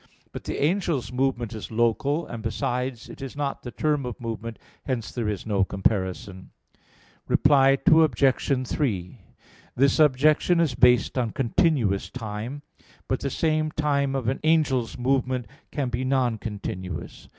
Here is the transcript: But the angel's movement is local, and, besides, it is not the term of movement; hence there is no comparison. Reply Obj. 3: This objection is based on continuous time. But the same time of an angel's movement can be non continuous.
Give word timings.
But 0.31 0.45
the 0.45 0.59
angel's 0.59 1.11
movement 1.11 1.53
is 1.53 1.69
local, 1.69 2.25
and, 2.25 2.41
besides, 2.41 3.07
it 3.07 3.21
is 3.21 3.35
not 3.35 3.61
the 3.61 3.69
term 3.69 4.03
of 4.03 4.19
movement; 4.19 4.57
hence 4.85 5.11
there 5.11 5.29
is 5.29 5.45
no 5.45 5.63
comparison. 5.63 6.49
Reply 7.27 7.77
Obj. 7.85 8.67
3: 8.67 9.17
This 9.75 9.99
objection 9.99 10.59
is 10.59 10.73
based 10.73 11.19
on 11.19 11.29
continuous 11.29 12.09
time. 12.09 12.63
But 13.07 13.19
the 13.19 13.29
same 13.29 13.69
time 13.69 14.15
of 14.15 14.27
an 14.27 14.39
angel's 14.43 14.97
movement 14.97 15.45
can 15.69 15.89
be 15.89 16.03
non 16.03 16.39
continuous. 16.39 17.27